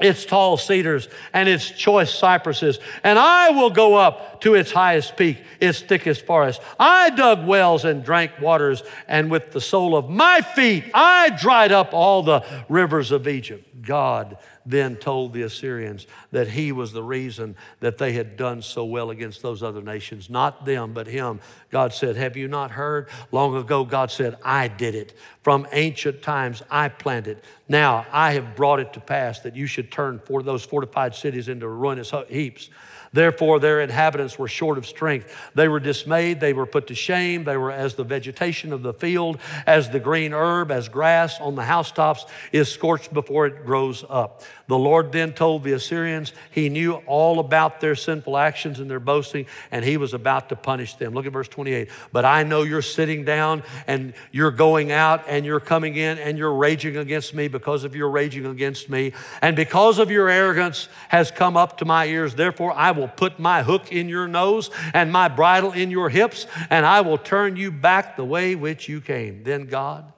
[0.00, 5.16] its tall cedars and its choice cypresses, and I will go up to its highest
[5.16, 6.60] peak, its thickest forest.
[6.78, 11.72] I dug wells and drank waters, and with the sole of my feet I dried
[11.72, 13.82] up all the rivers of Egypt.
[13.82, 18.84] God then told the Assyrians that he was the reason that they had done so
[18.84, 20.28] well against those other nations.
[20.28, 21.40] Not them, but him.
[21.70, 23.08] God said, Have you not heard?
[23.32, 25.16] Long ago, God said, I did it.
[25.42, 27.42] From ancient times, I planted.
[27.68, 31.48] Now I have brought it to pass that you should turn for those fortified cities
[31.48, 32.70] into ruinous heaps.
[33.12, 35.34] Therefore, their inhabitants were short of strength.
[35.54, 36.40] They were dismayed.
[36.40, 37.44] They were put to shame.
[37.44, 41.54] They were as the vegetation of the field, as the green herb, as grass on
[41.54, 44.42] the housetops is scorched before it grows up.
[44.68, 49.00] The Lord then told the Assyrians he knew all about their sinful actions and their
[49.00, 51.14] boasting, and he was about to punish them.
[51.14, 51.88] Look at verse 28.
[52.12, 56.36] But I know you're sitting down and you're going out and you're coming in and
[56.36, 59.14] you're raging against me because of your raging against me.
[59.40, 62.34] And because of your arrogance has come up to my ears.
[62.34, 66.46] Therefore, I will put my hook in your nose and my bridle in your hips,
[66.68, 69.44] and I will turn you back the way which you came.
[69.44, 70.12] Then God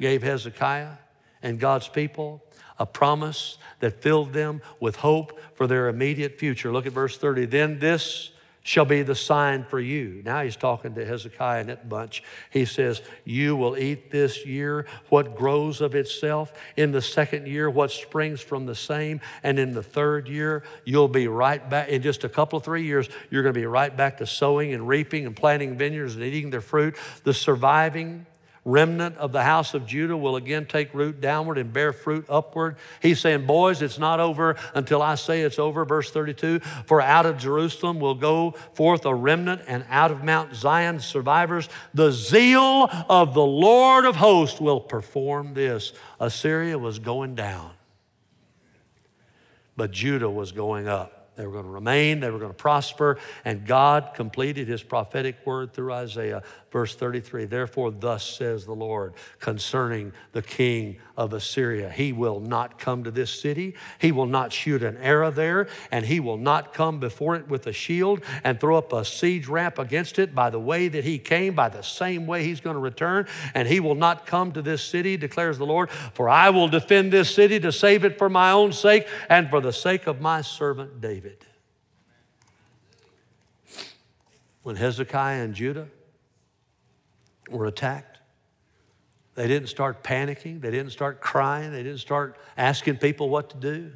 [0.00, 0.94] gave Hezekiah
[1.42, 2.42] and God's people
[2.78, 6.72] a promise that filled them with hope for their immediate future.
[6.72, 7.46] Look at verse 30.
[7.46, 8.32] Then this
[8.64, 10.22] shall be the sign for you.
[10.24, 12.22] Now he's talking to Hezekiah and that bunch.
[12.50, 16.52] He says, You will eat this year what grows of itself.
[16.76, 19.20] In the second year, what springs from the same.
[19.42, 21.88] And in the third year, you'll be right back.
[21.88, 24.72] In just a couple of three years, you're going to be right back to sowing
[24.72, 26.96] and reaping and planting vineyards and eating their fruit.
[27.24, 28.26] The surviving
[28.64, 32.76] remnant of the house of Judah will again take root downward and bear fruit upward.
[33.00, 35.84] He's saying, Boys, it's not over until I say it's over.
[35.84, 40.54] Verse 32 For out of Jerusalem will go forth a remnant, and out of Mount
[40.54, 41.68] Zion survivors.
[41.94, 45.92] The zeal of the Lord of hosts will perform this.
[46.20, 47.72] Assyria was going down,
[49.76, 51.22] but Judah was going up.
[51.34, 55.36] They were going to remain, they were going to prosper, and God completed his prophetic
[55.46, 56.42] word through Isaiah.
[56.72, 62.78] Verse 33 Therefore, thus says the Lord concerning the king of Assyria He will not
[62.78, 66.72] come to this city, he will not shoot an arrow there, and he will not
[66.72, 70.48] come before it with a shield and throw up a siege ramp against it by
[70.48, 73.26] the way that he came, by the same way he's going to return.
[73.54, 77.12] And he will not come to this city, declares the Lord, for I will defend
[77.12, 80.40] this city to save it for my own sake and for the sake of my
[80.40, 81.44] servant David.
[84.62, 85.88] When Hezekiah and Judah
[87.52, 88.18] were attacked,
[89.34, 93.56] they didn't start panicking, they didn't start crying, they didn't start asking people what to
[93.56, 93.92] do.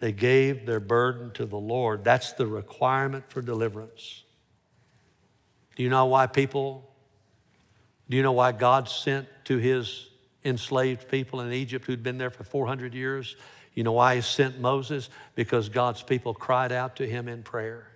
[0.00, 2.04] They gave their burden to the Lord.
[2.04, 4.22] That's the requirement for deliverance.
[5.74, 6.88] Do you know why people,
[8.08, 10.08] do you know why God sent to his
[10.44, 13.34] enslaved people in Egypt who'd been there for 400 years?
[13.74, 15.10] You know why he sent Moses?
[15.34, 17.88] Because God's people cried out to him in prayer.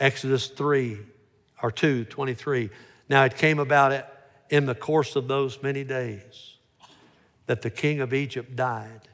[0.00, 0.98] Exodus 3
[1.62, 2.70] or 2, 23.
[3.08, 4.06] Now it came about it
[4.48, 6.56] in the course of those many days
[7.46, 9.08] that the king of Egypt died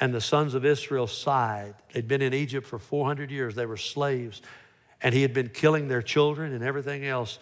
[0.00, 1.74] and the sons of Israel sighed.
[1.92, 4.42] They'd been in Egypt for 400 years, they were slaves,
[5.00, 7.38] and he had been killing their children and everything else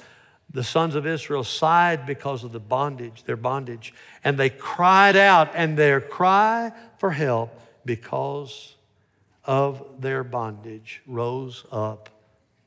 [0.50, 5.50] the sons of Israel sighed because of the bondage, their bondage, and they cried out,
[5.54, 8.76] and their cry for help because
[9.44, 12.08] of their bondage rose up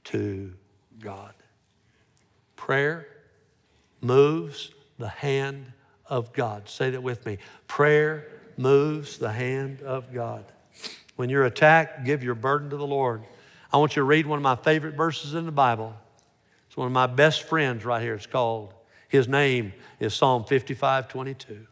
[0.08, 0.54] to
[1.00, 1.34] God.
[2.56, 3.08] Prayer
[4.02, 5.72] moves the hand
[6.06, 6.70] of God.
[6.70, 7.38] Say that with me.
[7.68, 10.46] Prayer moves the hand of God.
[11.16, 13.24] When you're attacked, give your burden to the Lord.
[13.72, 15.94] I want you to read one of my favorite verses in the Bible
[16.68, 18.16] It's one of my best friends right here.
[18.16, 18.74] It's called,
[19.10, 21.68] his name is Psalm 55 22.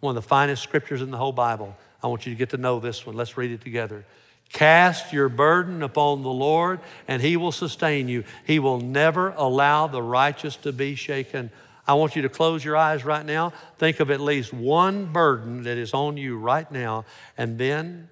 [0.00, 1.76] One of the finest scriptures in the whole Bible.
[2.02, 3.16] I want you to get to know this one.
[3.16, 4.04] Let's read it together.
[4.52, 8.24] Cast your burden upon the Lord, and He will sustain you.
[8.46, 11.50] He will never allow the righteous to be shaken.
[11.86, 13.52] I want you to close your eyes right now.
[13.78, 17.04] Think of at least one burden that is on you right now,
[17.36, 18.08] and then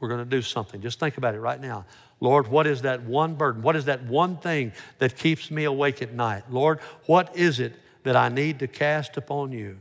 [0.00, 0.80] we're going to do something.
[0.80, 1.84] Just think about it right now.
[2.20, 3.62] Lord, what is that one burden?
[3.62, 6.44] What is that one thing that keeps me awake at night?
[6.50, 9.78] Lord, what is it that I need to cast upon you?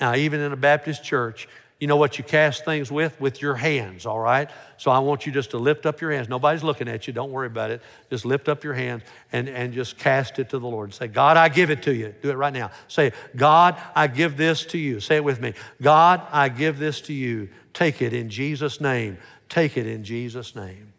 [0.00, 3.20] Now, even in a Baptist church, you know what you cast things with?
[3.20, 4.48] With your hands, all right?
[4.78, 6.26] So I want you just to lift up your hands.
[6.28, 7.12] Nobody's looking at you.
[7.12, 7.82] Don't worry about it.
[8.08, 10.94] Just lift up your hands and, and just cast it to the Lord.
[10.94, 12.14] Say, God, I give it to you.
[12.22, 12.70] Do it right now.
[12.88, 15.00] Say, God, I give this to you.
[15.00, 15.52] Say it with me.
[15.82, 17.50] God, I give this to you.
[17.74, 19.18] Take it in Jesus' name.
[19.50, 20.94] Take it in Jesus' name.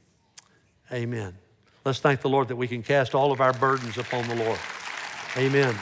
[0.92, 1.36] Amen.
[1.86, 4.60] Let's thank the Lord that we can cast all of our burdens upon the Lord.
[5.38, 5.76] Amen.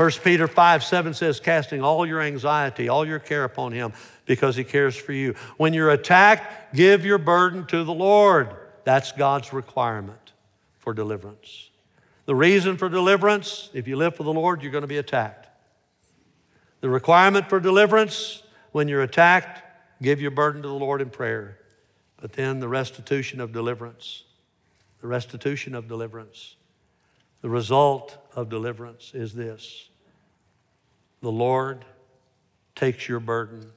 [0.00, 3.92] 1 Peter 5 7 says, casting all your anxiety, all your care upon him
[4.24, 5.34] because he cares for you.
[5.58, 8.48] When you're attacked, give your burden to the Lord.
[8.84, 10.32] That's God's requirement
[10.78, 11.68] for deliverance.
[12.24, 15.48] The reason for deliverance, if you live for the Lord, you're going to be attacked.
[16.80, 19.62] The requirement for deliverance, when you're attacked,
[20.02, 21.58] Give your burden to the Lord in prayer.
[22.20, 24.24] But then the restitution of deliverance,
[25.00, 26.56] the restitution of deliverance,
[27.42, 29.89] the result of deliverance is this
[31.20, 31.84] the Lord
[32.74, 33.70] takes your burden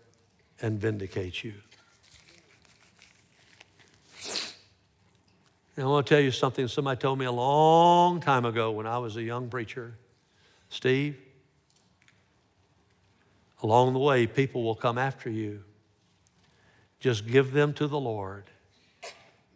[0.61, 1.53] and vindicates you.
[5.75, 8.85] Now, I want to tell you something somebody told me a long time ago when
[8.85, 9.95] I was a young preacher.
[10.69, 11.17] Steve,
[13.63, 15.63] along the way, people will come after you
[16.99, 18.45] just give them to the Lord.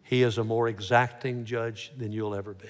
[0.02, 2.68] He is a more exacting judge than you'll ever be.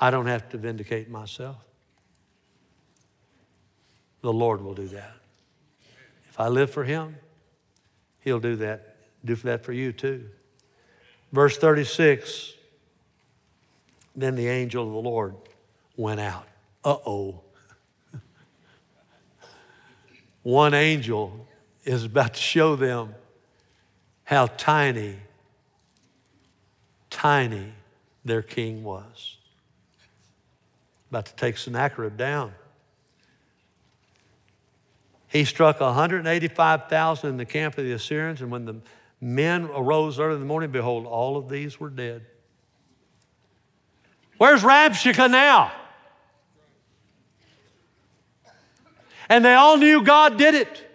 [0.00, 1.64] I don't have to vindicate myself.
[4.22, 5.12] The Lord will do that.
[6.28, 7.16] If I live for him,
[8.20, 10.28] he'll do that, do that for you too.
[11.32, 12.54] Verse 36
[14.14, 15.36] Then the angel of the Lord
[15.96, 16.46] went out.
[16.84, 17.40] Uh oh.
[20.42, 21.46] One angel
[21.84, 23.14] is about to show them
[24.24, 25.16] how tiny,
[27.08, 27.72] tiny
[28.24, 29.38] their king was.
[31.10, 32.52] About to take Sennacherib down.
[35.30, 38.80] He struck 185,000 in the camp of the Assyrians, and when the
[39.20, 42.26] men arose early in the morning, behold, all of these were dead.
[44.38, 45.70] Where's Rabshakeh now?
[49.28, 50.86] And they all knew God did it.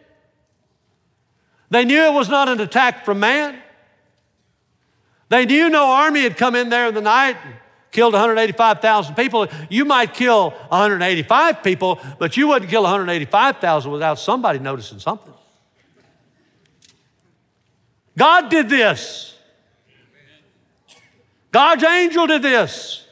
[1.69, 3.57] They knew it was not an attack from man.
[5.29, 7.55] They knew no army had come in there in the night and
[7.95, 9.47] killed 185,000 people.
[9.69, 15.33] You might kill 185 people, but you wouldn't kill 185,000 without somebody noticing something.
[18.17, 19.33] God did this.
[21.51, 23.05] God's angel did this.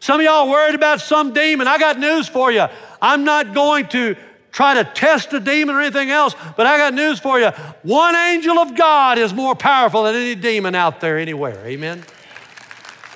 [0.00, 1.68] Some of y'all worried about some demon.
[1.68, 2.66] I got news for you.
[3.00, 4.16] I'm not going to
[4.50, 7.50] try to test a demon or anything else, but I got news for you.
[7.82, 11.64] One angel of God is more powerful than any demon out there anywhere.
[11.66, 12.02] Amen?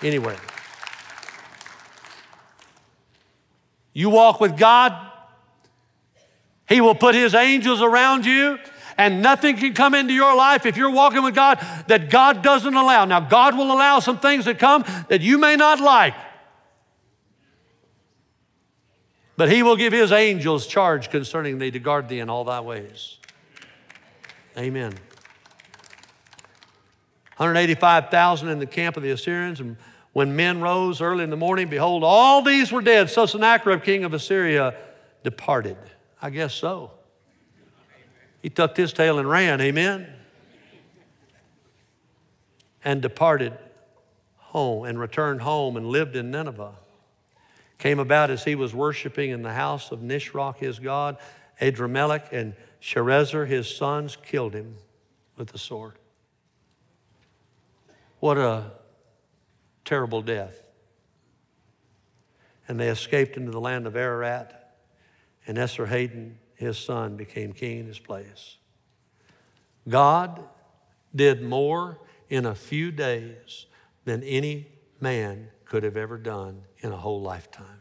[0.03, 0.36] Anywhere.
[3.92, 4.94] You walk with God,
[6.68, 8.59] He will put His angels around you
[8.99, 12.74] and nothing can come into your life if you're walking with God that God doesn't
[12.74, 13.05] allow.
[13.05, 16.14] Now, God will allow some things that come that you may not like,
[19.36, 22.61] but He will give His angels charge concerning thee to guard thee in all thy
[22.61, 23.18] ways.
[24.57, 24.92] Amen.
[27.36, 29.76] 185,000 in the camp of the Assyrians, and
[30.13, 33.11] when men rose early in the morning, behold, all these were dead.
[33.11, 34.75] So Sennacherib, king of Assyria,
[35.23, 35.77] departed.
[36.21, 36.93] I guess so.
[38.43, 40.13] He tucked his tail and ran, amen?
[42.85, 43.57] And departed
[44.37, 46.73] home and returned home and lived in Nineveh.
[47.79, 51.19] Came about as he was worshiping in the house of Nisroch, his god,
[51.61, 54.77] Adrammelech and Sharezer, his sons, killed him
[55.37, 55.95] with the sword.
[58.21, 58.73] What a
[59.89, 60.61] terrible death.
[62.68, 64.74] And they escaped into the land of Ararat,
[65.47, 68.59] and Esarhaddon his son became king in his place.
[69.89, 70.41] God
[71.14, 73.64] did more in a few days
[74.05, 74.66] than any
[75.01, 77.80] man could have ever done in a whole lifetime.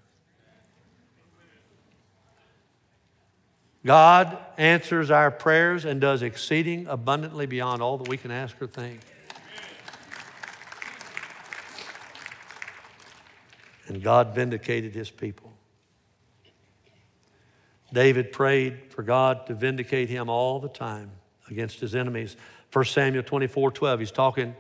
[3.85, 8.67] God answers our prayers and does exceeding abundantly beyond all that we can ask or
[8.67, 9.01] think.
[13.87, 15.53] And God vindicated his people.
[17.93, 21.11] David prayed for God to vindicate him all the time
[21.49, 22.35] against his enemies.
[22.73, 24.55] 1 Samuel 24 12, he's talking.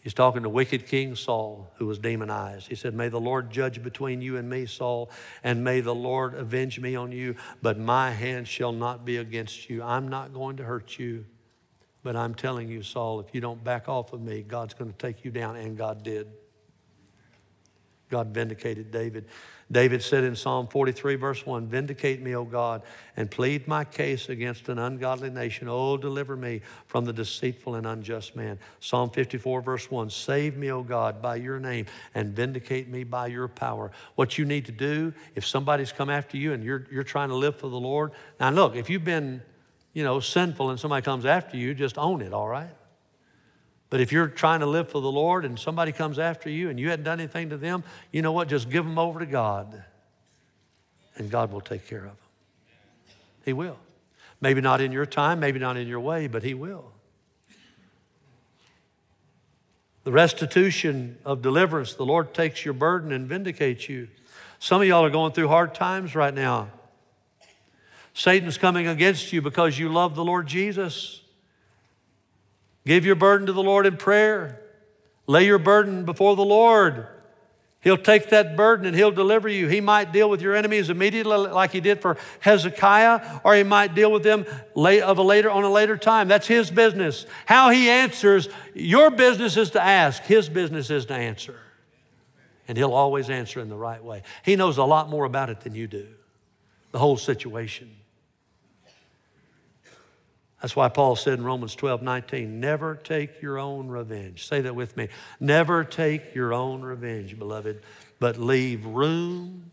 [0.00, 2.68] He's talking to wicked King Saul, who was demonized.
[2.68, 5.10] He said, May the Lord judge between you and me, Saul,
[5.42, 9.68] and may the Lord avenge me on you, but my hand shall not be against
[9.68, 9.82] you.
[9.82, 11.26] I'm not going to hurt you,
[12.04, 14.96] but I'm telling you, Saul, if you don't back off of me, God's going to
[14.96, 16.28] take you down, and God did.
[18.10, 19.26] God vindicated David.
[19.70, 22.82] David said in Psalm 43, verse 1 Vindicate me, O God,
[23.16, 25.66] and plead my case against an ungodly nation.
[25.68, 28.60] Oh, deliver me from the deceitful and unjust man.
[28.78, 33.26] Psalm 54, verse 1 Save me, O God, by your name, and vindicate me by
[33.26, 33.90] your power.
[34.14, 37.36] What you need to do, if somebody's come after you and you're, you're trying to
[37.36, 39.42] live for the Lord, now look, if you've been,
[39.94, 42.70] you know, sinful and somebody comes after you, just own it, all right?
[43.88, 46.78] But if you're trying to live for the Lord and somebody comes after you and
[46.80, 48.48] you hadn't done anything to them, you know what?
[48.48, 49.84] Just give them over to God
[51.16, 52.16] and God will take care of them.
[53.44, 53.78] He will.
[54.40, 56.92] Maybe not in your time, maybe not in your way, but He will.
[60.04, 64.08] The restitution of deliverance, the Lord takes your burden and vindicates you.
[64.58, 66.70] Some of y'all are going through hard times right now.
[68.14, 71.22] Satan's coming against you because you love the Lord Jesus.
[72.86, 74.62] Give your burden to the Lord in prayer.
[75.26, 77.08] Lay your burden before the Lord.
[77.80, 79.68] He'll take that burden and he'll deliver you.
[79.68, 83.94] He might deal with your enemies immediately, like he did for Hezekiah, or he might
[83.94, 84.44] deal with them
[84.76, 86.28] of a later on a later time.
[86.28, 87.26] That's his business.
[87.44, 90.22] How he answers, your business is to ask.
[90.22, 91.58] His business is to answer,
[92.66, 94.22] and he'll always answer in the right way.
[94.44, 96.06] He knows a lot more about it than you do.
[96.92, 97.94] The whole situation.
[100.66, 104.48] That's why Paul said in Romans 12, 19, never take your own revenge.
[104.48, 105.06] Say that with me.
[105.38, 107.82] Never take your own revenge, beloved,
[108.18, 109.70] but leave room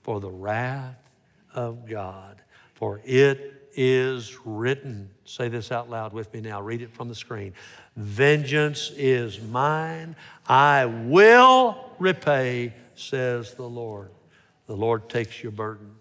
[0.00, 1.10] for the wrath
[1.52, 2.40] of God.
[2.72, 5.10] For it is written.
[5.26, 6.62] Say this out loud with me now.
[6.62, 7.52] Read it from the screen.
[7.94, 10.16] Vengeance is mine.
[10.46, 14.10] I will repay, says the Lord.
[14.68, 15.96] The Lord takes your burden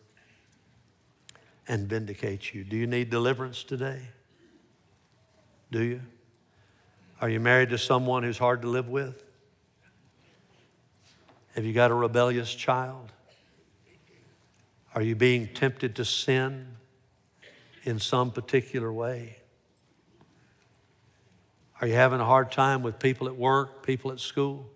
[1.68, 2.64] and vindicates you.
[2.64, 4.02] Do you need deliverance today?
[5.72, 6.02] Do you?
[7.22, 9.24] Are you married to someone who's hard to live with?
[11.56, 13.12] Have you got a rebellious child?
[14.96, 16.68] Are you being tempted to sin
[17.84, 19.38] in some particular way?
[21.82, 24.70] Are you having a hard time with people at work, people at school,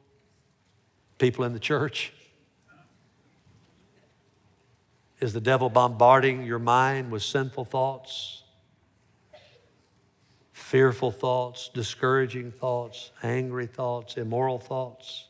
[1.20, 2.12] people in the church?
[5.20, 8.44] Is the devil bombarding your mind with sinful thoughts,
[10.54, 15.26] fearful thoughts, discouraging thoughts, angry thoughts, immoral thoughts?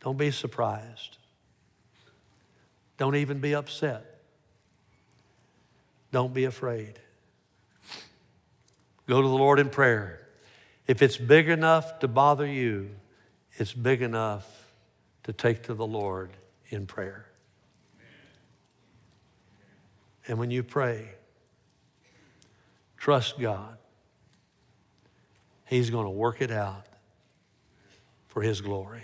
[0.00, 1.16] Don't be surprised.
[2.98, 4.20] Don't even be upset.
[6.12, 6.98] Don't be afraid.
[9.06, 10.26] Go to the Lord in prayer.
[10.86, 12.90] If it's big enough to bother you,
[13.54, 14.46] it's big enough
[15.24, 16.30] to take to the Lord
[16.68, 17.27] in prayer.
[20.28, 21.08] And when you pray,
[22.98, 23.78] trust God.
[25.64, 26.86] He's going to work it out
[28.28, 29.02] for His glory.